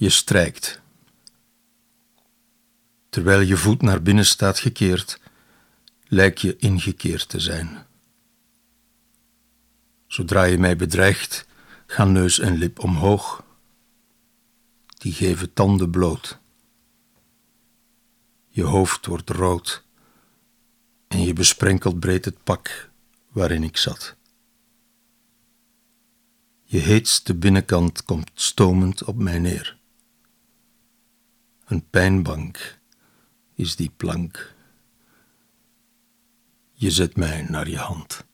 Je 0.00 0.08
strijkt. 0.08 0.80
Terwijl 3.08 3.40
je 3.40 3.56
voet 3.56 3.82
naar 3.82 4.02
binnen 4.02 4.26
staat 4.26 4.58
gekeerd, 4.58 5.20
lijk 6.06 6.38
je 6.38 6.56
ingekeerd 6.56 7.28
te 7.28 7.40
zijn. 7.40 7.86
Zodra 10.06 10.44
je 10.44 10.58
mij 10.58 10.76
bedreigt, 10.76 11.46
gaan 11.86 12.12
neus 12.12 12.38
en 12.38 12.56
lip 12.56 12.78
omhoog. 12.78 13.44
Die 14.86 15.12
geven 15.12 15.52
tanden 15.52 15.90
bloot. 15.90 16.38
Je 18.48 18.62
hoofd 18.62 19.06
wordt 19.06 19.30
rood 19.30 19.84
en 21.08 21.22
je 21.22 21.32
besprenkelt 21.32 22.00
breed 22.00 22.24
het 22.24 22.42
pak 22.44 22.90
waarin 23.28 23.62
ik 23.62 23.76
zat. 23.76 24.16
Je 26.62 26.78
heetste 26.78 27.34
binnenkant 27.34 28.04
komt 28.04 28.30
stomend 28.34 29.04
op 29.04 29.16
mij 29.16 29.38
neer. 29.38 29.77
Een 31.68 31.88
pijnbank 31.90 32.78
is 33.54 33.76
die 33.76 33.90
plank. 33.96 34.54
Je 36.72 36.90
zet 36.90 37.16
mij 37.16 37.42
naar 37.42 37.68
je 37.68 37.76
hand. 37.76 38.26